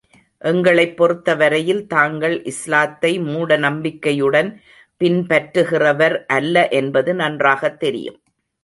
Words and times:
எங்களைப் 0.41 0.95
பொறுத்தவரையில் 0.97 1.87
தாங்கள் 1.87 2.43
இஸ்லாத்தை 2.43 3.19
மூடநம்பிக்கையுடன் 3.27 4.51
பின்பற்றுகிறவர் 5.01 6.17
அல்ல 6.31 6.67
என்பது 6.79 7.13
நன்றாகத் 7.13 7.79
தெரியும். 7.79 8.19